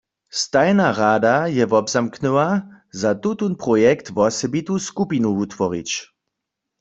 [0.41, 2.47] Stajna rada je wobzamknyła,
[3.01, 5.91] za tutón projekt wosebitu skupinu wutworić.